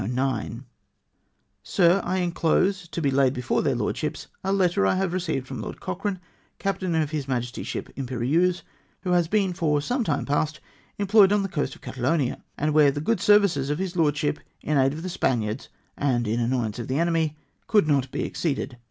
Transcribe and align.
"Sir,— 1.61 2.01
I 2.03 2.17
inclose— 2.17 2.87
to 2.87 3.01
be 3.03 3.11
laid 3.11 3.33
before 3.35 3.61
tbeir 3.61 3.77
Lordships— 3.77 4.29
a 4.43 4.51
letter 4.51 4.83
I 4.83 4.95
have 4.95 5.13
received 5.13 5.45
from 5.45 5.61
Lord 5.61 5.79
Cochrane, 5.79 6.19
captain 6.57 6.95
of 6.95 7.11
his 7.11 7.27
Majesty's 7.27 7.67
ship 7.67 7.87
Imperieuse, 7.95 8.63
who 9.01 9.11
has 9.11 9.27
been 9.27 9.53
for 9.53 9.79
some 9.79 10.03
time 10.03 10.25
past 10.25 10.59
employed 10.97 11.31
on 11.31 11.43
the 11.43 11.47
coast 11.49 11.75
of 11.75 11.83
Catalonia, 11.83 12.43
and 12.57 12.73
where 12.73 12.89
the 12.89 12.99
good 12.99 13.19
services 13.21 13.69
of 13.69 13.77
his 13.77 13.95
lordship 13.95 14.39
in 14.61 14.75
aid 14.75 14.93
of 14.93 15.03
the 15.03 15.07
Spaniards 15.07 15.69
and 15.95 16.27
in 16.27 16.39
annoy 16.39 16.63
ance 16.65 16.79
of 16.79 16.87
the 16.87 16.97
enemy 16.97 17.37
could 17.67 17.87
not 17.87 18.09
be 18.09 18.23
exceeded. 18.23 18.79